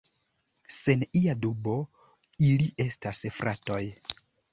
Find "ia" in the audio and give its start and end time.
1.19-1.35